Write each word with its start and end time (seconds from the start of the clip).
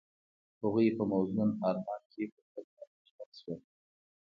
هغوی 0.61 0.87
په 0.97 1.03
موزون 1.11 1.49
آرمان 1.69 2.01
کې 2.11 2.23
پر 2.33 2.43
بل 2.53 2.65
باندې 2.73 2.99
ژمن 3.07 3.29
شول. 3.39 3.59